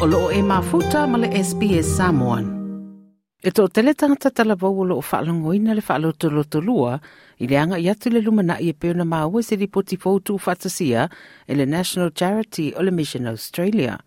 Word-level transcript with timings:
o 0.00 0.06
loo 0.06 0.30
e 0.32 0.40
mafuta 0.42 1.06
ma 1.06 1.18
le 1.18 1.28
SPS 1.28 2.00
Samoan. 2.00 2.44
E 3.44 3.50
tō 3.52 3.68
tele 3.68 3.92
tangata 3.92 4.30
talabau 4.32 4.80
o 4.80 4.84
loo 4.88 5.02
whaalongoina 5.04 5.74
le 5.76 5.82
whaalotolotolua 5.84 6.94
i 7.36 7.46
le 7.46 7.58
anga 7.60 7.76
i 7.76 7.84
atu 7.92 8.08
le 8.08 8.22
lumana 8.24 8.56
i 8.64 8.70
e 8.70 8.72
peona 8.72 9.04
maua 9.04 9.42
se 9.44 9.60
ripoti 9.60 10.00
fōtu 10.00 10.38
whatasia 10.40 11.04
e 11.46 11.52
le 11.54 11.66
National 11.68 12.16
Charity 12.16 12.72
o 12.78 12.82
le 12.82 12.90
Mission 12.90 13.28
Australia. 13.28 14.00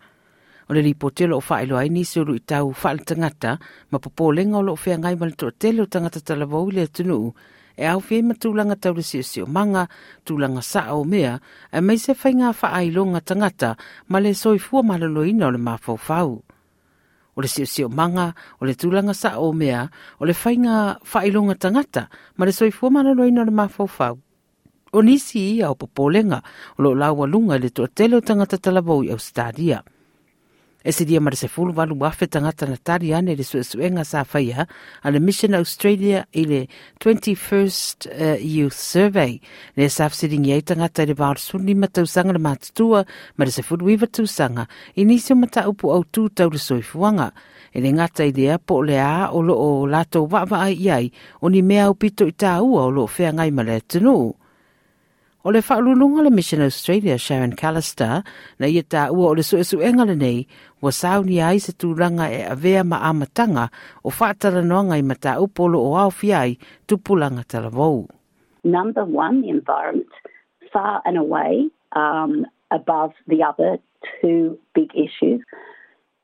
O 0.66 0.74
le 0.74 0.82
ripoti 0.82 1.24
o 1.24 1.30
loo 1.30 1.42
whaelo 1.46 1.78
ai 1.78 1.88
nisi 1.88 2.18
o 2.18 2.26
i 2.34 2.42
tau 2.42 2.74
whaal 2.74 2.98
tangata 3.06 3.58
ma 3.90 4.02
popolenga 4.02 4.58
o 4.58 4.66
loo 4.66 4.74
whea 4.74 4.98
ngai 4.98 5.14
ma 5.14 5.30
le 5.30 5.38
tō 5.38 5.54
tele 5.58 5.82
o 5.82 5.86
tangata 5.86 6.18
talabau 6.18 6.74
i 6.74 6.74
le 6.74 6.90
atunuu 6.90 7.30
e 7.76 7.86
au 7.86 8.00
fie 8.00 8.22
ma 8.22 8.34
tūlanga 8.34 8.76
tau 8.78 9.02
sio 9.02 9.22
sio 9.22 9.46
manga, 9.46 9.88
tūlanga 10.26 10.62
sa 10.62 10.94
o 10.94 11.04
mea, 11.04 11.38
e 11.72 11.80
mai 11.80 11.98
se 11.98 12.14
whainga 12.14 12.52
wha 12.60 12.72
ailonga 12.78 13.20
tangata 13.20 13.76
ma 14.08 14.20
le 14.20 14.34
soifua 14.34 14.82
maloloina 14.82 15.46
o 15.46 15.50
le 15.50 15.58
mafau 15.58 15.96
fau. 15.96 16.42
O 17.34 17.40
le 17.42 17.48
sio 17.48 17.66
sio 17.66 17.88
manga, 17.88 18.34
o 18.60 18.66
le 18.66 18.74
tūlanga 18.74 19.14
sa 19.14 19.38
o 19.38 19.52
mea, 19.52 19.88
o 20.20 20.24
le 20.24 20.34
whainga 20.34 20.98
wha 21.02 21.20
ailonga 21.20 21.54
tangata 21.54 22.08
ma 22.36 22.46
le 22.46 22.52
soifua 22.52 22.90
maloloina 22.90 23.42
o 23.42 23.44
le 23.44 23.50
mafau 23.50 23.88
fau. 23.88 24.18
O 24.92 25.02
nisi 25.02 25.56
ia 25.56 25.70
o 25.70 25.74
popolenga, 25.74 26.42
o 26.78 26.82
lo 26.82 26.94
lawa 26.94 27.26
lunga 27.26 27.58
le 27.58 27.70
tuatele 27.70 28.16
o 28.16 28.20
tangata 28.20 28.58
talabou 28.58 29.02
i 29.02 29.10
stadia 29.18 29.82
E 30.84 30.92
se 30.92 31.04
dia 31.04 31.20
mara 31.20 31.36
se 31.36 31.48
fulu 31.48 31.72
walu 31.72 31.96
wafe 31.98 32.26
tangata 32.26 32.66
na 32.66 32.76
tari 32.76 33.14
ane 33.14 33.34
le 33.34 33.44
suesuenga 33.44 34.04
sa 34.04 34.20
whaia 34.22 34.66
a 35.02 35.10
le 35.10 35.18
Mission 35.18 35.54
Australia 35.54 36.26
i 36.36 36.44
le 36.44 36.68
21st 37.00 38.12
uh, 38.12 38.36
Youth 38.36 38.76
Survey. 38.76 39.40
Le 39.76 39.88
sa 39.88 40.10
fsiringi 40.12 40.60
tangata 40.62 41.02
i 41.02 41.08
le 41.08 41.16
wāru 41.16 41.40
suni 41.40 41.72
matausanga 41.74 42.36
le 42.36 42.38
mātutua 42.38 43.06
mara 43.40 43.50
se 43.50 43.64
fulu 43.64 43.96
iwa 43.96 44.06
tausanga 44.12 44.68
i 44.96 45.08
nisi 45.08 45.32
o 45.32 45.40
mata 45.40 45.64
upu 45.72 45.88
au 45.88 46.04
tū 46.04 46.28
tau 46.36 46.52
le 46.52 46.60
soifuanga. 46.60 47.32
E 47.72 47.80
le 47.80 47.88
ngata 47.96 48.28
i 48.28 48.36
lea 48.36 48.60
po 48.60 48.82
le 48.84 49.00
a 49.00 49.32
o 49.32 49.40
lo 49.40 49.56
o 49.56 49.86
lato 49.88 50.28
wa 50.28 50.44
wa 50.44 50.66
ai 50.68 50.76
iai 50.76 51.08
o 51.40 51.48
ni 51.48 51.64
mea 51.64 51.88
upito 51.88 52.28
i 52.28 52.36
tā 52.36 52.60
ua 52.60 52.84
o 52.84 52.90
lo 52.92 53.08
whea 53.08 53.32
ngai 53.32 53.50
male 53.56 53.80
tunu. 53.88 54.34
O 55.46 55.50
le 55.50 55.60
whaalulunga 55.60 56.22
le 56.22 56.30
Mission 56.30 56.62
Australia 56.62 57.18
Sharon 57.18 57.52
Callister 57.52 58.22
na 58.58 58.66
ia 58.66 58.80
tā 58.82 59.10
ua 59.12 59.26
o 59.28 59.34
le 59.36 59.42
su 59.44 59.58
esu 59.60 59.82
engale 59.84 60.14
nei 60.16 60.46
wa 60.80 60.88
sauni 60.88 61.36
ai 61.44 61.58
se 61.60 61.74
tūranga 61.76 62.30
e 62.32 62.38
avea 62.48 62.80
ma 62.84 63.02
amatanga 63.10 63.66
o 64.02 64.08
whaatara 64.08 64.62
noanga 64.64 64.96
i 64.96 65.04
mata 65.04 65.34
upolo 65.44 65.82
o 65.84 65.98
au 66.00 66.08
fiai 66.10 66.56
tupulanga 66.88 67.44
tala 67.44 67.68
vau. 67.68 68.08
Number 68.64 69.04
one, 69.04 69.42
the 69.42 69.50
environment, 69.50 70.08
far 70.72 71.02
and 71.04 71.18
away 71.18 71.68
um, 71.92 72.46
above 72.70 73.12
the 73.28 73.42
other 73.42 73.76
two 74.22 74.58
big 74.74 74.96
issues. 74.96 75.44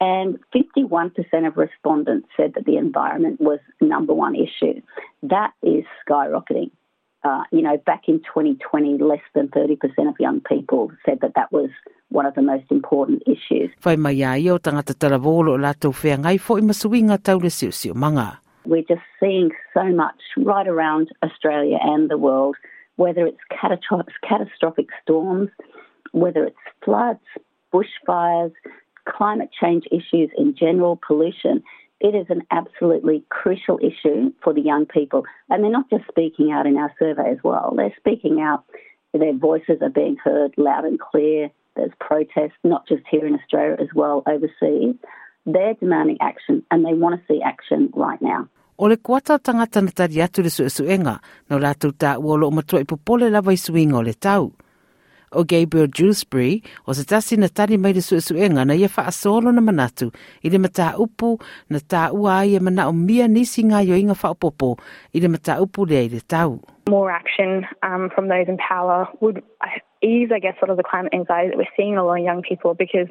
And 0.01 0.39
51% 0.57 1.13
of 1.47 1.59
respondents 1.59 2.29
said 2.39 2.55
that 2.55 2.65
the 2.65 2.79
environment 2.79 3.39
was 3.39 3.61
number 3.83 4.15
one 4.15 4.35
issue. 4.35 4.81
That 5.23 5.53
is 5.63 5.85
skyrocketing. 6.09 6.71
Uh, 7.23 7.43
you 7.53 7.61
know, 7.61 7.77
back 7.85 8.05
in 8.09 8.19
2020, 8.21 8.97
less 8.99 9.21
than 9.35 9.49
30% 9.49 9.77
of 10.09 10.15
young 10.19 10.41
people 10.41 10.91
said 11.05 11.19
that 11.21 11.33
that 11.35 11.53
was 11.53 11.69
one 12.09 12.25
of 12.25 12.35
the 12.35 12.43
most 12.43 12.65
important 12.71 13.23
issues. 13.27 13.71
Whai 13.85 13.97
mai 13.97 14.23
ai 14.23 14.49
o 14.49 14.59
tangata 14.59 14.95
lātou 14.95 15.93
whea 16.03 16.17
ngai 16.17 16.41
fo 16.41 16.57
i 16.57 16.61
masuinga 16.63 17.23
tau 17.23 17.37
le 17.37 17.51
siu 17.51 17.71
siu 17.71 17.95
manga. 17.95 18.41
We're 18.65 18.83
just 18.83 19.07
seeing 19.19 19.51
so 19.75 19.85
much 19.85 20.21
right 20.37 20.67
around 20.67 21.09
Australia 21.23 21.79
and 21.81 22.11
the 22.11 22.19
world, 22.19 22.57
whether 22.97 23.27
it's 23.27 23.41
catastrophic, 23.51 24.15
catastrophic 24.27 24.89
storms, 25.03 25.51
whether 26.13 26.45
it's 26.45 26.57
floods, 26.85 27.25
bushfires, 27.73 28.53
climate 29.09 29.51
change 29.59 29.85
issues 29.91 30.31
in 30.37 30.55
general, 30.57 30.99
pollution. 31.07 31.63
It 32.01 32.15
is 32.15 32.27
an 32.31 32.43
absolutely 32.51 33.25
crucial 33.29 33.79
issue 33.79 34.33
for 34.43 34.55
the 34.55 34.61
young 34.61 34.87
people. 34.87 35.25
And 35.49 35.63
they're 35.63 35.71
not 35.71 35.91
just 35.91 36.05
speaking 36.09 36.51
out 36.51 36.67
in 36.67 36.77
our 36.77 36.93
survey 36.99 37.31
as 37.31 37.39
well, 37.45 37.75
they're 37.77 37.95
speaking 37.99 38.41
out, 38.41 38.65
their 39.13 39.37
voices 39.37 39.79
are 39.83 39.91
being 39.91 40.17
heard 40.23 40.55
loud 40.57 40.85
and 40.85 40.99
clear. 40.99 41.51
There's 41.77 41.93
protests, 42.01 42.59
not 42.65 42.87
just 42.89 43.03
here 43.11 43.27
in 43.27 43.35
Australia 43.35 43.77
as 43.81 43.89
well, 43.95 44.23
overseas. 44.27 44.97
They're 45.47 45.75
demanding 45.75 46.19
action 46.21 46.63
and 46.71 46.85
they 46.85 46.95
want 46.95 47.21
to 47.21 47.33
see 47.33 47.43
action 47.43 47.91
right 47.95 48.21
now. 48.21 48.49
O 48.79 48.87
le 48.87 48.97
kuata 48.97 49.39
tangata 49.39 49.83
na 49.83 49.91
tari 49.91 50.23
atu 50.23 50.43
le 50.43 50.49
suesuenga, 50.49 51.19
no 51.51 51.59
lātou 51.59 51.93
tā 51.93 52.17
uolo 52.17 52.49
o 52.49 52.51
matua 52.51 52.81
i 52.81 52.89
popole 52.89 53.29
lava 53.31 53.53
i 53.53 53.59
suinga 53.61 53.99
o 53.99 54.01
le 54.01 54.15
tau. 54.15 54.53
O 55.33 55.45
Gabriel 55.45 55.89
Dewsbury 55.89 56.63
o 56.87 56.93
se 56.93 57.05
tasi 57.05 57.37
na 57.37 57.49
tari 57.49 57.77
mai 57.77 57.93
le 57.93 58.03
na 58.65 58.75
ia 58.75 58.89
na 59.53 59.61
manatu 59.61 60.13
i 60.43 60.51
le 60.51 60.59
mata 60.59 60.95
upu 60.99 61.39
na 61.71 61.79
tā 61.79 62.11
ua 62.13 62.45
e 62.45 62.59
mana 62.59 62.89
o 62.89 62.93
mia 62.93 63.29
nisi 63.29 63.63
ngā 63.63 63.87
i 65.15 65.21
le 65.21 65.29
mata 65.29 65.61
upu 65.61 65.87
le 65.87 66.21
tau. 66.21 66.61
More 66.89 67.11
action 67.11 67.67
um, 67.83 68.11
from 68.15 68.29
those 68.29 68.49
in 68.49 68.59
power 68.59 69.07
would 69.21 69.43
ease, 70.03 70.31
I 70.33 70.39
guess, 70.39 70.55
sort 70.59 70.71
of 70.71 70.77
the 70.77 70.83
climate 70.83 71.13
anxiety 71.15 71.51
that 71.51 71.59
we're 71.59 71.75
seeing 71.77 71.93
in 71.93 71.99
a 71.99 72.05
lot 72.05 72.19
of 72.19 72.25
young 72.25 72.43
people 72.43 72.75
because 72.75 73.09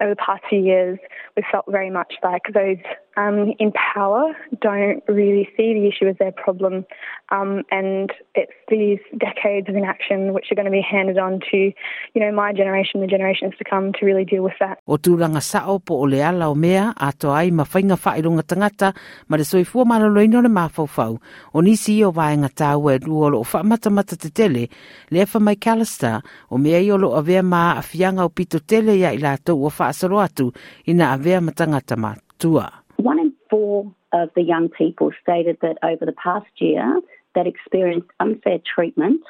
over 0.00 0.10
the 0.10 0.16
past 0.16 0.42
few 0.48 0.60
years, 0.60 0.98
we've 1.36 1.44
felt 1.50 1.64
very 1.68 1.90
much 1.90 2.14
like 2.22 2.42
those 2.52 2.78
um, 3.16 3.54
in 3.58 3.72
power 3.72 4.36
don't 4.60 5.02
really 5.08 5.48
see 5.56 5.72
the 5.72 5.88
issue 5.88 6.06
as 6.06 6.16
their 6.18 6.32
problem. 6.32 6.84
Um, 7.30 7.62
and 7.70 8.12
it's 8.34 8.52
these 8.68 8.98
decades 9.16 9.68
of 9.68 9.74
inaction 9.74 10.34
which 10.34 10.46
are 10.52 10.54
going 10.54 10.66
to 10.66 10.70
be 10.70 10.84
handed 10.84 11.18
on 11.18 11.40
to, 11.50 11.56
you 11.56 12.20
know, 12.20 12.30
my 12.30 12.52
generation, 12.52 13.00
the 13.00 13.06
generations 13.06 13.54
to 13.58 13.64
come 13.64 13.92
to 13.98 14.06
really 14.06 14.24
deal 14.24 14.42
with 14.42 14.54
that. 14.60 14.78
O 14.86 14.98
tūranga 14.98 15.42
sao 15.42 15.78
po 15.78 16.02
o 16.02 16.06
le 16.06 16.20
ala 16.20 16.50
o 16.50 16.54
mea, 16.54 16.92
ato 16.96 17.32
ai 17.32 17.50
ma 17.50 17.64
whainga 17.64 17.96
whairunga 17.96 18.44
tangata, 18.44 18.92
ma 19.28 19.36
le 19.36 19.44
soifua 19.44 19.84
maloloino 19.88 20.42
le 20.42 20.52
mawhauwhau, 20.52 21.18
o 21.54 21.60
nisi 21.60 22.02
o 22.04 22.12
vaenga 22.12 22.52
tāua 22.52 22.96
e 22.96 22.98
luolo 23.06 23.40
o 23.40 23.44
whaamata 23.44 23.90
mata 23.90 24.16
te 24.16 24.30
tele, 24.30 24.68
le 25.10 25.24
efa 25.24 25.40
mai 25.40 25.56
Callister, 25.56 26.20
o 26.50 26.58
mea 26.58 26.80
i 26.80 26.90
olo 26.90 27.14
avea 27.16 27.42
o 27.42 28.28
pito 28.28 28.60
tele 28.60 28.96
ia 28.96 29.12
i 29.12 29.18
lātou 29.18 29.64
o 29.64 29.70
whaasaro 29.70 30.20
atu 30.20 30.52
ina 30.86 31.12
avea 31.12 31.40
matangata 31.40 31.96
mātua. 31.96 32.70
One 32.96 33.20
in 33.20 33.32
four 33.50 33.92
of 34.12 34.30
the 34.34 34.42
young 34.42 34.68
people 34.68 35.10
stated 35.22 35.58
that 35.60 35.76
over 35.82 36.06
the 36.06 36.12
past 36.12 36.50
year 36.58 37.00
that 37.34 37.46
experienced 37.46 38.08
unfair 38.20 38.58
treatment 38.74 39.20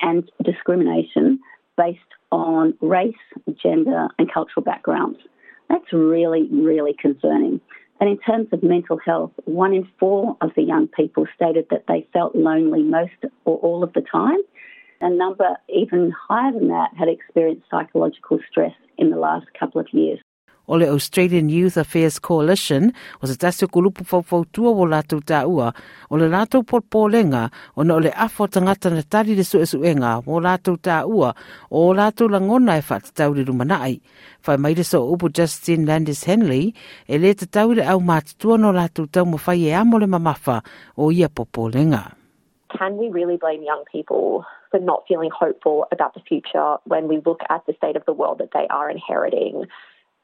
and 0.00 0.30
discrimination 0.42 1.40
based 1.76 2.00
on 2.30 2.74
race, 2.80 3.14
gender 3.62 4.08
and 4.18 4.32
cultural 4.32 4.62
backgrounds. 4.62 5.18
That's 5.68 5.92
really, 5.92 6.48
really 6.50 6.94
concerning. 7.00 7.60
And 8.00 8.08
in 8.08 8.18
terms 8.18 8.48
of 8.52 8.62
mental 8.62 8.98
health, 9.04 9.32
one 9.44 9.74
in 9.74 9.88
four 9.98 10.36
of 10.40 10.50
the 10.56 10.62
young 10.62 10.88
people 10.88 11.26
stated 11.34 11.66
that 11.70 11.84
they 11.88 12.06
felt 12.12 12.34
lonely 12.34 12.82
most 12.82 13.24
or 13.44 13.56
all 13.58 13.82
of 13.82 13.92
the 13.92 14.02
time. 14.02 14.38
A 15.00 15.08
number 15.08 15.56
even 15.68 16.10
higher 16.10 16.50
than 16.50 16.68
that 16.68 16.90
had 16.98 17.08
experienced 17.08 17.70
psychological 17.70 18.40
stress 18.50 18.74
in 18.96 19.10
the 19.10 19.16
last 19.16 19.46
couple 19.58 19.80
of 19.80 19.86
years. 19.92 20.18
O 20.66 20.76
le 20.76 20.86
Australian 20.90 21.48
Youth 21.48 21.78
Affairs 21.78 22.18
Coalition, 22.18 22.92
o 23.22 23.26
se 23.26 23.36
tasi 23.38 23.64
o 23.64 23.68
kulupu 23.68 24.02
whauwhautua 24.04 24.68
o 24.74 24.84
lātou 24.84 25.22
tā 25.22 25.46
ua, 25.48 25.70
o 26.10 26.18
le 26.18 26.26
lātou 26.28 26.66
porpōlenga, 26.66 27.46
o 27.76 27.86
na 27.86 27.94
o 27.94 28.02
le 28.02 28.10
afo 28.10 28.48
tangata 28.50 28.90
na 28.90 29.00
tari 29.00 29.38
le 29.38 29.46
suesuenga, 29.46 30.18
o 30.26 30.42
lātou 30.42 30.76
tā 30.76 30.98
ua, 31.06 31.32
o 31.70 31.86
lātou 31.94 32.28
langona 32.28 32.76
e 32.76 32.84
whātatau 32.84 33.38
le 33.38 33.46
rumanai. 33.48 34.00
Whai 34.44 34.58
maire 34.58 34.84
so 34.84 35.06
upu 35.14 35.32
Justin 35.32 35.86
Landis 35.86 36.26
Hanley, 36.26 36.74
e 37.08 37.16
le 37.16 37.32
te 37.32 37.46
tau 37.46 37.72
le 37.72 37.86
au 37.86 38.02
mātutua 38.02 38.58
no 38.58 38.74
lātou 38.74 39.06
tau 39.06 39.24
mo 39.24 39.38
whai 39.38 39.70
e 39.70 39.72
amo 39.72 40.02
le 40.02 40.10
mamafa 40.10 40.60
o 40.98 41.08
ia 41.10 41.30
porpōlenga. 41.30 42.12
Can 42.76 42.98
we 42.98 43.08
really 43.08 43.38
blame 43.38 43.62
young 43.62 43.84
people 43.90 44.44
for 44.70 44.80
not 44.80 45.04
feeling 45.08 45.30
hopeful 45.36 45.86
about 45.92 46.14
the 46.14 46.20
future 46.20 46.76
when 46.84 47.08
we 47.08 47.20
look 47.24 47.40
at 47.48 47.64
the 47.66 47.74
state 47.74 47.96
of 47.96 48.04
the 48.06 48.12
world 48.12 48.38
that 48.38 48.50
they 48.52 48.66
are 48.68 48.90
inheriting? 48.90 49.66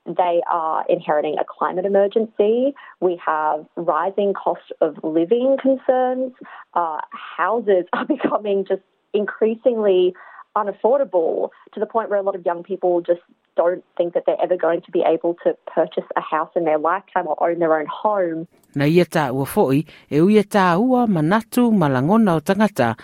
They 0.06 0.42
are 0.50 0.84
inheriting 0.88 1.36
a 1.40 1.44
climate 1.44 1.86
emergency. 1.86 2.74
We 3.00 3.20
have 3.24 3.66
rising 3.76 4.34
cost 4.34 4.72
of 4.80 4.96
living 5.02 5.56
concerns. 5.60 6.32
Uh, 6.74 7.00
houses 7.36 7.84
are 7.92 8.04
becoming 8.04 8.66
just 8.66 8.82
increasingly 9.14 10.14
unaffordable 10.56 11.50
to 11.72 11.80
the 11.80 11.86
point 11.86 12.10
where 12.10 12.19
a 12.19 12.22
lot 12.22 12.34
of 12.34 12.44
young 12.44 12.62
people 12.62 13.00
just 13.00 13.20
don't 13.56 13.84
think 13.96 14.14
that 14.14 14.24
they're 14.26 14.40
ever 14.42 14.56
going 14.56 14.82
to 14.82 14.90
be 14.90 15.02
able 15.06 15.36
to 15.44 15.56
purchase 15.66 16.04
a 16.16 16.20
house 16.20 16.50
in 16.56 16.64
their 16.64 16.78
lifetime 16.78 17.26
or 17.26 17.50
own 17.50 17.58
their 17.58 17.78
own 17.78 17.86
home. 17.86 18.46
Na 18.74 18.88
ia 18.90 19.04
tā 19.06 19.28
ua 19.30 19.46
foi, 19.46 19.84
e 20.10 20.18
uia 20.18 20.42
tā 20.42 20.74
ua 20.82 21.04
manatu 21.06 21.68
malangona 21.70 22.34
o 22.34 22.40
tangata, 22.42 22.96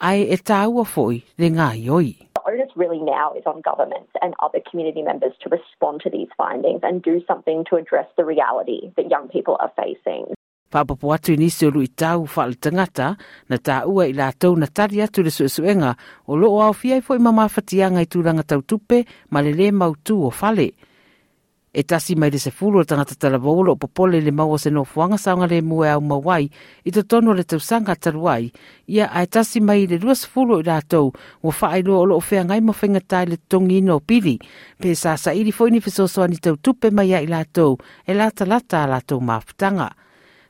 ai 0.00 0.24
e 0.24 0.38
tā 0.40 0.62
ua 0.72 0.84
foi 0.88 1.20
le 1.36 1.50
ngā 1.52 1.68
ioi. 1.84 2.14
Onus 2.48 2.72
really 2.76 3.00
now 3.04 3.36
is 3.36 3.44
on 3.44 3.60
governments 3.60 4.08
and 4.22 4.32
other 4.40 4.60
community 4.70 5.02
members 5.02 5.36
to 5.44 5.52
respond 5.52 6.00
to 6.00 6.08
these 6.08 6.32
findings 6.32 6.80
and 6.82 7.02
do 7.02 7.20
something 7.28 7.60
to 7.68 7.76
address 7.76 8.08
the 8.16 8.24
reality 8.24 8.88
that 8.96 9.10
young 9.10 9.28
people 9.28 9.60
are 9.60 9.72
facing. 9.76 10.32
Whapapu 10.72 11.12
atu 11.12 11.36
nisi 11.36 11.68
o 11.68 11.70
lui 11.70 11.88
tau 11.88 12.24
whaal 12.24 12.56
tangata 12.56 13.16
na 13.48 13.56
tā 13.60 13.84
ua 13.84 14.08
i 14.08 14.16
lātou 14.16 14.56
na 14.56 14.66
tari 14.66 15.04
atu 15.04 15.22
le 15.24 15.32
suesuenga 15.32 15.92
o 16.26 16.40
loo 16.40 16.60
au 16.64 16.72
fiai 16.72 17.04
fo 17.04 17.16
i 17.16 17.20
mamawhatianga 17.20 18.00
i 18.00 18.08
tūranga 18.08 18.48
tau 18.48 18.64
tupe 18.64 19.04
ma 19.30 19.44
le 19.44 19.52
le 19.52 19.68
mautu 19.72 20.22
o 20.24 20.32
whale 20.32 20.72
e 21.78 21.82
tasi 21.86 22.16
mai 22.18 22.30
le 22.30 22.38
se 22.42 22.50
fulu 22.50 22.80
o 22.80 22.84
tangata 22.84 23.14
tala 23.14 23.38
vaulo 23.38 23.72
o 23.72 23.76
popole 23.76 24.18
le 24.20 24.32
maua 24.34 24.58
se 24.58 24.70
no 24.70 24.82
fuanga 24.84 25.18
saunga 25.24 25.46
le 25.46 25.62
mua 25.62 25.92
au 25.94 26.02
mawai 26.02 26.50
i 26.84 26.90
to 26.90 27.02
tono 27.06 27.30
le 27.38 27.44
tausanga 27.44 27.94
taruai 27.94 28.50
ia 28.90 29.06
ai 29.14 29.26
tasi 29.30 29.60
mai 29.60 29.86
le 29.86 29.96
lua 30.02 30.14
se 30.18 30.26
fulu 30.26 30.58
i 30.58 30.66
rātou 30.66 31.14
o 31.46 31.48
whaailoa 31.58 31.98
o 32.02 32.06
lo 32.06 32.14
o 32.18 32.24
whea 32.26 32.42
ngai 32.44 32.60
mawhenga 32.66 33.00
tai 33.00 33.26
le 33.30 33.36
tongi 33.50 33.78
ino 33.78 34.00
pili. 34.00 34.38
Pe 34.80 34.94
sa 34.94 35.14
sa 35.16 35.30
iri 35.30 35.52
fo 35.52 35.68
ini 35.70 35.80
fisosoa 35.80 36.26
ni 36.26 36.42
tau 36.42 36.56
tupe 36.56 36.90
mai 36.90 37.14
i 37.14 37.26
rātou 37.30 37.78
e 38.06 38.12
lata 38.14 38.44
lata 38.44 38.82
a 38.82 38.90
rātou 38.90 39.22
mafutanga 39.22 39.94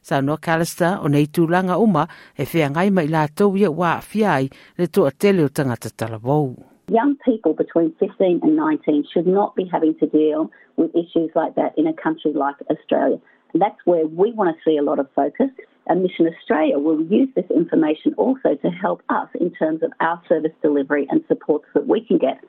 sa 0.01 0.23
no 0.25 0.39
kalista 0.41 0.97
o 1.05 1.13
nei 1.13 1.29
tūlanga 1.29 1.77
uma 1.77 2.09
e 2.41 2.49
whea 2.49 2.73
ngai 2.73 2.89
mai 2.91 3.07
rātou 3.13 3.53
ia 3.61 3.69
wā 3.69 4.01
fiai 4.01 4.49
le 4.79 4.87
toa 4.89 5.13
tele 5.13 5.45
o 5.45 5.49
tangata 5.53 5.93
talavau. 5.93 6.78
Young 6.89 7.17
people 7.23 7.53
between 7.53 7.95
15 8.01 8.41
and 8.43 8.57
19 8.57 9.05
should 9.13 9.27
not 9.27 9.55
be 9.55 9.69
having 9.71 9.95
to 9.99 10.07
deal 10.07 10.51
with 10.77 10.91
issues 10.95 11.31
like 11.35 11.55
that 11.57 11.77
in 11.77 11.87
a 11.87 11.93
country 11.93 12.33
like 12.33 12.57
Australia. 12.71 13.21
And 13.53 13.61
that's 13.61 13.79
where 13.85 14.07
we 14.07 14.33
want 14.33 14.57
to 14.57 14.63
see 14.65 14.79
a 14.79 14.83
lot 14.83 14.99
of 14.99 15.07
focus. 15.15 15.51
And 15.87 16.03
Mission 16.03 16.27
Australia 16.27 16.79
will 16.79 17.03
use 17.03 17.29
this 17.35 17.51
information 17.55 18.15
also 18.17 18.55
to 18.55 18.71
help 18.71 19.03
us 19.11 19.29
in 19.39 19.53
terms 19.53 19.83
of 19.83 19.93
our 20.01 20.23
service 20.29 20.53
delivery 20.63 21.07
and 21.11 21.23
supports 21.29 21.67
that 21.75 21.87
we 21.87 22.03
can 22.05 22.17
get, 22.17 22.41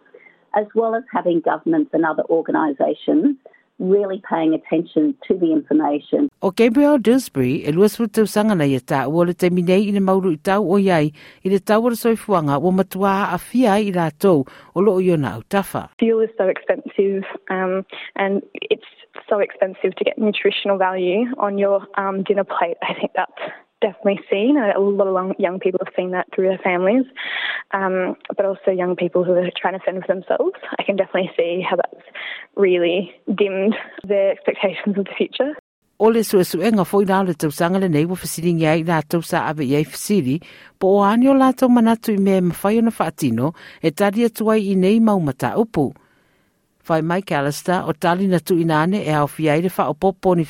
as 0.56 0.68
well 0.74 0.96
as 0.96 1.04
having 1.14 1.42
governments 1.42 1.92
and 1.94 2.06
other 2.06 2.24
organisations 2.30 3.36
really 3.80 4.22
paying 4.30 4.54
attention 4.54 5.16
to 5.28 5.38
the 5.38 5.52
information. 5.52 6.30
O 6.42 6.52
Gabriel 6.52 7.00
Dewsbury, 7.00 7.64
e 7.66 7.72
luas 7.72 7.98
futu 7.98 8.28
sanga 8.28 8.56
na 8.56 8.68
ia 8.68 8.80
tā 8.80 9.08
ua 9.08 9.26
le 9.26 9.34
te 9.34 9.50
minei 9.50 9.88
i 9.88 9.92
le 9.96 10.04
mauru 10.04 10.34
i 10.36 10.38
tau 10.38 10.68
o 10.68 10.78
iai 10.78 11.12
i 11.44 11.50
le 11.50 11.60
tau 11.60 11.90
soi 11.96 12.16
fuanga 12.16 12.60
o 12.60 12.72
matua 12.72 13.32
a 13.34 13.38
fia 13.38 13.80
i 13.80 13.92
rātou 13.92 14.46
o 14.76 14.82
lo 14.82 15.00
o 15.00 15.16
na 15.16 15.36
au 15.36 15.44
tafa. 15.44 15.90
Fuel 16.00 16.22
is 16.22 16.30
so 16.38 16.48
expensive 16.48 17.24
um, 17.50 17.86
and 18.16 18.44
it's 18.54 18.88
so 19.30 19.40
expensive 19.40 19.96
to 19.96 20.04
get 20.04 20.18
nutritional 20.18 20.78
value 20.78 21.26
on 21.38 21.58
your 21.58 21.88
um, 21.98 22.24
dinner 22.24 22.44
plate. 22.44 22.78
I 22.82 22.94
think 22.94 23.12
that's 23.16 23.42
definitely 23.82 24.20
seen. 24.30 24.58
and 24.58 24.72
A 24.72 24.80
lot 24.80 25.08
of 25.08 25.40
young 25.40 25.60
people 25.60 25.80
have 25.84 25.94
seen 25.96 26.12
that 26.12 26.28
through 26.34 26.48
their 26.48 26.60
families, 26.60 27.06
um, 27.72 28.16
but 28.36 28.46
also 28.46 28.72
young 28.72 28.96
people 28.96 29.24
who 29.24 29.34
are 29.34 29.50
trying 29.60 29.78
to 29.78 29.86
fend 29.86 30.04
for 30.06 30.14
themselves. 30.14 30.56
I 30.78 30.84
can 30.84 30.96
definitely 30.96 31.32
see 31.38 31.62
how 31.68 31.78
that's 31.78 32.06
really 32.56 33.12
dimmed 33.28 33.76
their 34.08 34.32
expectations 34.32 34.98
of 34.98 35.06
the 35.06 35.16
future. 35.18 35.56
O 36.02 36.08
le 36.08 36.24
sue 36.24 36.46
sue 36.46 36.72
nga 36.72 36.86
foi 36.86 37.04
nao 37.04 37.24
le 37.28 37.34
tausanga 37.36 37.80
le 37.80 37.90
nei 37.90 38.06
wa 38.08 38.16
fasiri 38.16 38.54
ngia 38.56 38.78
i 38.80 38.84
nātou 38.88 39.20
sa 39.20 39.50
ave 39.50 39.66
iai 39.68 39.84
fasiri, 39.84 40.38
po 40.80 40.94
o 40.96 41.02
anio 41.04 41.34
lātou 41.36 41.68
manatu 41.68 42.16
i 42.16 42.22
mea 42.24 42.40
mawhai 42.40 42.78
o 42.80 42.86
na 42.88 42.94
whaatino 42.96 43.52
e 43.84 43.92
tari 43.92 44.24
atuai 44.24 44.62
i 44.72 44.78
nei 44.80 45.02
maumata 45.04 45.58
upu. 45.60 45.92
Mai 47.02 47.22
Callister 47.22 47.86
o 47.88 47.94
tali 47.94 48.28
na 48.28 48.40
tu 48.40 48.58
inane 48.58 49.06
e 49.06 49.14
au 49.14 49.28
le 49.38 49.70
wha 49.78 49.90
o 49.90 49.94
popo 49.94 50.36
ni 50.36 50.44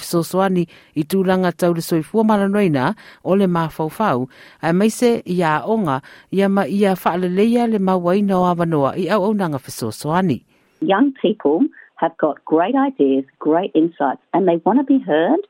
i 0.95 1.03
tūlanga 1.03 1.51
tau 1.51 1.73
le 1.73 1.81
soifua 1.81 2.23
malanoina 2.23 2.95
o 3.23 3.35
le 3.35 3.47
ai 4.61 4.73
mai 4.73 4.89
se 4.89 5.21
i 5.25 5.41
a 5.43 5.61
onga 5.65 6.01
i 6.31 6.41
a 6.41 6.49
ma 6.49 6.63
i 6.63 6.85
a 6.85 6.95
le 7.67 7.77
o 8.33 8.45
awanoa 8.51 8.95
i 8.97 9.09
au 9.09 9.23
au 9.25 9.33
nanga. 9.33 9.59
Young 10.81 11.13
people 11.21 11.67
have 11.95 12.17
got 12.17 12.43
great 12.45 12.75
ideas, 12.75 13.25
great 13.39 13.71
insights, 13.75 14.21
and 14.33 14.47
they 14.47 14.57
want 14.65 14.79
to 14.79 14.85
be 14.85 14.99
heard 15.03 15.41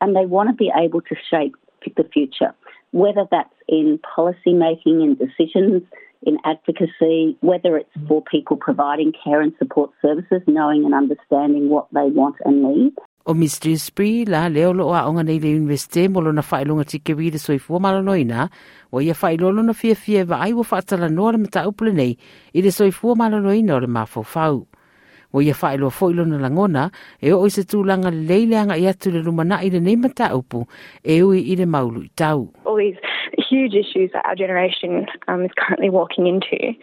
and 0.00 0.14
they 0.14 0.26
want 0.26 0.50
to 0.50 0.54
be 0.54 0.70
able 0.76 1.00
to 1.00 1.16
shape 1.30 1.56
the 1.96 2.04
future, 2.04 2.52
whether 2.92 3.26
that's 3.30 3.54
in 3.68 3.98
policy 4.14 4.52
making 4.52 5.02
and 5.02 5.18
decisions, 5.18 5.82
in 6.26 6.38
advocacy, 6.44 7.36
whether 7.40 7.76
it's 7.76 7.90
for 8.08 8.22
people 8.22 8.56
providing 8.56 9.12
care 9.12 9.40
and 9.40 9.52
support 9.58 9.90
services, 10.02 10.42
knowing 10.46 10.84
and 10.84 10.94
understanding 10.94 11.68
what 11.68 11.86
they 11.92 12.08
want 12.10 12.36
and 12.44 12.62
need. 12.62 12.92
O 13.26 13.32
Mr. 13.32 13.72
Spree 13.78 14.26
la 14.26 14.48
leo 14.48 14.72
lo 14.72 14.92
a 14.92 15.06
onga 15.08 15.24
nei 15.24 15.38
le 15.38 15.48
universite 15.48 16.10
mo 16.10 16.20
lo 16.20 16.30
na 16.32 16.42
whailonga 16.42 16.84
tike 16.84 17.14
wii 17.16 17.32
le 17.32 17.38
soifua 17.38 17.80
malanoina, 17.80 18.50
o 18.92 19.00
ia 19.00 19.14
whailolo 19.14 19.64
na 19.64 19.72
fia 19.72 19.94
fia 19.94 20.26
wa 20.28 20.42
ai 20.44 20.52
wa 20.52 20.62
whaatala 20.62 21.08
noa 21.08 21.32
le 21.32 21.38
mata 21.38 21.64
upule 21.68 21.92
nei, 21.92 22.18
i 22.52 22.60
le 22.60 22.68
soifua 22.68 23.16
malanoina 23.16 23.76
o 23.76 23.80
le 23.80 23.86
mafau 23.86 24.24
fau. 24.24 24.66
o 25.34 25.42
ia 25.42 25.54
whaelo 25.54 25.90
foilo 25.90 26.24
na 26.24 26.38
langona, 26.38 26.90
e 27.20 27.32
o 27.34 27.48
se 27.50 27.64
tūlanga 27.66 28.12
leileanga 28.14 28.76
i 28.78 28.86
atu 28.86 29.10
le 29.10 29.22
lumana 29.26 29.58
i 29.66 29.70
le 29.70 29.80
nei 29.82 29.96
mata 29.96 30.30
upu, 30.36 30.62
e 31.02 31.22
ui 31.26 31.40
i 31.50 31.56
le 31.58 31.66
maulu 31.66 32.04
i 32.06 32.10
tau. 32.14 32.52
All 32.64 32.78
these 32.78 33.00
huge 33.38 33.74
issues 33.74 34.10
that 34.12 34.24
our 34.26 34.34
generation 34.34 35.06
um, 35.28 35.44
is 35.44 35.50
currently 35.56 35.90
walking 35.90 36.26
into. 36.26 36.74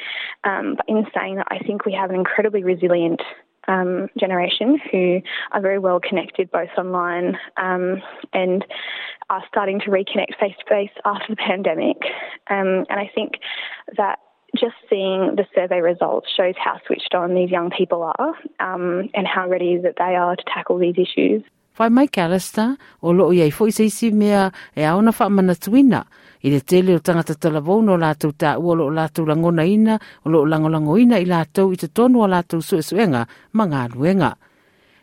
Um, 0.43 0.75
but 0.75 0.85
in 0.87 1.05
saying 1.15 1.35
that, 1.35 1.47
I 1.49 1.59
think 1.59 1.85
we 1.85 1.93
have 1.93 2.09
an 2.09 2.15
incredibly 2.15 2.63
resilient 2.63 3.21
um, 3.67 4.07
generation 4.19 4.79
who 4.91 5.21
are 5.51 5.61
very 5.61 5.79
well 5.79 5.99
connected 5.99 6.51
both 6.51 6.69
online 6.77 7.37
um, 7.57 8.01
and 8.33 8.65
are 9.29 9.43
starting 9.47 9.79
to 9.81 9.91
reconnect 9.91 10.39
face 10.39 10.55
to 10.59 10.65
face 10.67 10.91
after 11.05 11.25
the 11.29 11.35
pandemic. 11.35 11.97
Um, 12.49 12.85
and 12.89 12.99
I 12.99 13.09
think 13.13 13.33
that 13.97 14.19
just 14.57 14.75
seeing 14.89 15.35
the 15.35 15.45
survey 15.55 15.79
results 15.79 16.27
shows 16.35 16.55
how 16.57 16.79
switched 16.85 17.13
on 17.15 17.33
these 17.33 17.49
young 17.49 17.69
people 17.69 18.03
are 18.17 18.33
um, 18.59 19.09
and 19.13 19.25
how 19.25 19.47
ready 19.47 19.77
that 19.77 19.95
they 19.97 20.15
are 20.15 20.35
to 20.35 20.43
tackle 20.53 20.77
these 20.77 20.95
issues. 20.97 21.43
Whai 21.81 21.89
mai 21.89 22.07
Callister, 22.13 22.75
o 23.01 23.09
loo 23.09 23.31
iai 23.33 23.49
fwoi 23.49 23.71
seisi 23.73 24.11
mea 24.13 24.51
e 24.77 24.83
aona 24.85 25.09
wha 25.17 25.29
mana 25.29 25.55
tuina. 25.55 26.03
I 26.45 26.51
le 26.53 26.59
tele 26.61 26.93
o 26.93 26.99
tangata 26.99 27.33
talavou 27.33 27.81
no 27.81 27.95
lātou 27.97 28.35
tā 28.37 28.51
ua 28.61 28.75
loo 28.77 28.91
lātou 28.93 29.25
langona 29.25 29.65
ina, 29.65 29.95
o 30.21 30.29
lo 30.29 30.43
langolango 30.45 30.99
ina 31.01 31.17
i 31.17 31.25
lātou 31.25 31.73
i 31.73 31.79
te 31.81 31.89
tonu 31.89 32.21
o 32.21 32.27
lātou 32.29 32.61
sue 32.61 32.83
suenga, 32.85 33.25
ma 33.57 33.65
ngā 33.65 33.87
luenga. 33.95 34.35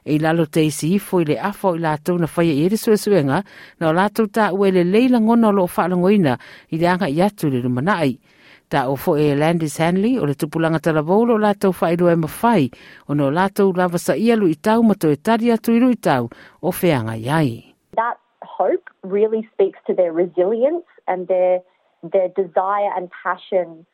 E 0.07 0.21
lalo 0.23 0.47
te 0.47 0.63
isi 0.69 0.93
ifo 0.95 1.19
i 1.19 1.27
le 1.33 1.41
afo 1.51 1.75
i 1.75 1.83
lātou 1.83 2.15
na 2.15 2.31
whaia 2.31 2.55
i 2.55 2.69
ere 2.69 2.79
sue 2.79 2.95
suenga, 2.95 3.43
na 3.81 3.91
o 3.91 3.93
lātou 3.99 4.31
tā 4.31 4.53
ua 4.55 4.71
le 4.71 4.87
leilangona 4.87 5.51
o 5.51 5.57
lo 5.59 5.67
wha 5.67 5.89
langoina 5.91 6.39
i 6.71 6.79
le 6.79 6.93
anga 6.95 7.11
i 7.11 7.19
atu 7.27 7.51
le 7.51 7.65
rumanai. 7.67 8.15
Ta 8.69 8.89
o 8.89 8.97
fo 8.97 9.17
e 9.17 9.35
Landis 9.35 9.79
Hanley 9.81 10.19
o 10.19 10.25
le 10.25 10.35
tupulanga 10.35 10.79
tala 10.79 11.03
volo 11.03 11.39
la 11.39 11.55
tau 11.55 11.73
e 11.73 12.17
mawhai 12.25 12.71
o 13.09 13.15
no 13.15 13.31
la 13.31 13.49
tau 13.49 13.73
lava 13.73 13.99
sa 13.99 14.15
ia 14.15 14.37
lu 14.37 14.47
i 14.47 14.55
tau 14.55 14.83
ma 14.83 14.95
to 14.95 15.11
e 15.11 15.17
tari 15.17 15.51
atu 15.51 15.73
i 15.73 15.81
lu 15.81 15.91
i 15.91 15.97
tau 15.97 16.29
o 16.63 16.71
whianga 16.71 17.17
iai. 17.17 17.75
That 17.97 18.19
hope 18.43 18.91
really 19.03 19.49
speaks 19.53 19.79
to 19.87 19.95
their 19.95 20.13
resilience 20.13 20.87
and 21.07 21.29
their, 21.29 21.61
their 22.03 22.29
desire 22.29 22.91
and 22.97 23.09
passion 23.23 23.87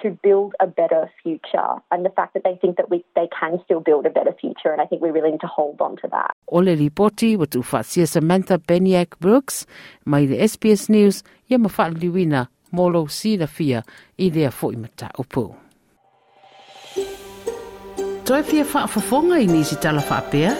to 0.00 0.10
build 0.22 0.54
a 0.58 0.66
better 0.66 1.10
future 1.22 1.72
and 1.90 2.04
the 2.04 2.10
fact 2.10 2.32
that 2.34 2.42
they 2.44 2.56
think 2.56 2.76
that 2.76 2.88
we 2.90 3.04
they 3.14 3.28
can 3.28 3.60
still 3.64 3.80
build 3.80 4.06
a 4.06 4.10
better 4.10 4.32
future 4.32 4.72
and 4.72 4.80
I 4.80 4.86
think 4.86 5.02
we 5.02 5.10
really 5.10 5.30
need 5.30 5.44
to 5.44 5.52
hold 5.58 5.80
on 5.80 5.96
to 6.02 6.08
that. 6.10 6.32
O 6.48 6.58
le 6.58 6.74
ripoti 6.76 7.36
wa 7.36 7.44
tu 7.44 7.62
Samantha 7.62 8.58
Beniak 8.58 9.18
Brooks 9.20 9.66
mai 10.04 10.26
le 10.26 10.36
SBS 10.36 10.88
News 10.88 11.22
ia 11.48 11.58
mawhaaliwina 11.58 12.48
molo 12.72 13.06
sila 13.08 13.46
fia 13.46 13.82
i 14.18 14.30
lea 14.30 14.50
fo 14.50 14.72
i 14.72 14.76
mata 14.76 15.10
upo. 15.18 15.56
Toi 18.24 18.42
fia 18.42 18.64
whaafafonga 18.64 19.38
i 19.40 19.46
nisi 19.46 19.76
tala 19.76 20.02
whaapea? 20.10 20.56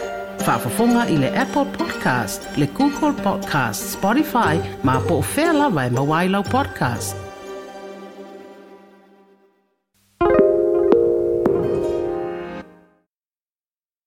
Whaafafonga 0.46 1.06
i 1.08 1.16
le 1.16 1.30
Apple 1.38 1.64
Podcast, 1.78 2.56
le 2.56 2.66
Google 2.66 3.12
Podcast, 3.22 3.92
Spotify, 3.94 4.58
ma 4.82 5.00
po 5.00 5.14
o 5.20 5.24
whea 5.36 5.52
lawa 5.52 5.86
e 5.86 5.90
mawailau 5.90 6.42
podcast. 6.42 7.21